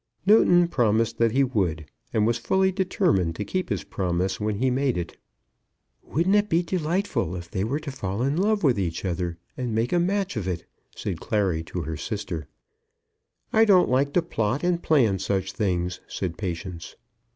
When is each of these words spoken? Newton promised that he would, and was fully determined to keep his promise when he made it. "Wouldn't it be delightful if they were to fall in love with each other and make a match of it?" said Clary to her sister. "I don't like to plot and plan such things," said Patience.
Newton 0.25 0.67
promised 0.67 1.19
that 1.19 1.31
he 1.33 1.43
would, 1.43 1.85
and 2.11 2.25
was 2.25 2.39
fully 2.39 2.71
determined 2.71 3.35
to 3.35 3.45
keep 3.45 3.69
his 3.69 3.83
promise 3.83 4.39
when 4.39 4.55
he 4.55 4.71
made 4.71 4.97
it. 4.97 5.15
"Wouldn't 6.01 6.33
it 6.35 6.49
be 6.49 6.63
delightful 6.63 7.35
if 7.35 7.51
they 7.51 7.63
were 7.63 7.79
to 7.81 7.91
fall 7.91 8.23
in 8.23 8.35
love 8.35 8.63
with 8.63 8.79
each 8.79 9.05
other 9.05 9.37
and 9.55 9.75
make 9.75 9.93
a 9.93 9.99
match 9.99 10.35
of 10.37 10.47
it?" 10.47 10.65
said 10.95 11.19
Clary 11.19 11.61
to 11.65 11.83
her 11.83 11.97
sister. 11.97 12.47
"I 13.53 13.63
don't 13.63 13.89
like 13.89 14.11
to 14.13 14.23
plot 14.23 14.63
and 14.63 14.81
plan 14.81 15.19
such 15.19 15.51
things," 15.51 15.99
said 16.07 16.35
Patience. 16.35 16.95